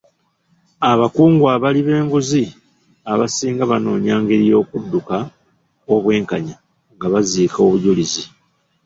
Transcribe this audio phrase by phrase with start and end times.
[0.91, 2.43] Abakungu abali b'enguzi
[3.11, 5.17] abasinga banoonya engeri y'okudduka
[5.93, 6.55] obwenkanya
[6.95, 8.23] nga baziika obujulizi.